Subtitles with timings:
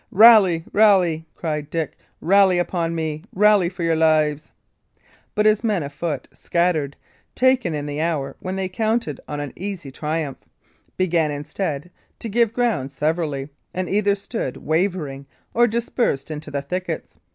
[0.09, 1.95] "Rally, rally!" cried Dick.
[2.21, 3.23] "Rally upon me!
[3.35, 4.51] Rally for your lives!"
[5.35, 6.95] But his men afoot, scattered,
[7.35, 10.39] taken in the hour when they had counted on an easy triumph
[10.97, 17.19] began instead to give ground severally, and either stood wavering or dispersed into the thickets.